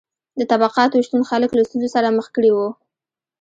د 0.39 0.41
طبقاتو 0.51 1.03
شتون 1.05 1.21
خلک 1.29 1.49
له 1.55 1.61
ستونزو 1.67 1.87
سره 1.95 2.15
مخ 2.17 2.27
کړي 2.35 2.51
وو. 2.53 2.69